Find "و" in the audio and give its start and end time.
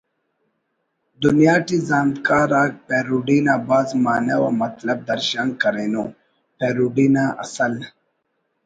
4.43-4.47